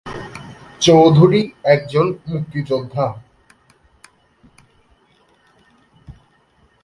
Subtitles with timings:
[0.81, 1.41] চৌধুরী
[1.65, 3.05] একজন মুক্তিযোদ্ধা।